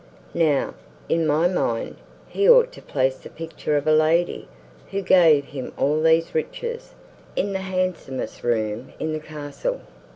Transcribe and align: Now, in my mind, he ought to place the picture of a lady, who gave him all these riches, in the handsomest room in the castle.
Now, 0.33 0.73
in 1.09 1.27
my 1.27 1.47
mind, 1.47 1.97
he 2.27 2.49
ought 2.49 2.71
to 2.71 2.81
place 2.81 3.17
the 3.19 3.29
picture 3.29 3.77
of 3.77 3.85
a 3.85 3.91
lady, 3.93 4.47
who 4.89 5.03
gave 5.03 5.45
him 5.45 5.73
all 5.77 6.01
these 6.01 6.33
riches, 6.33 6.95
in 7.35 7.53
the 7.53 7.59
handsomest 7.59 8.41
room 8.43 8.93
in 8.99 9.13
the 9.13 9.19
castle. 9.19 9.81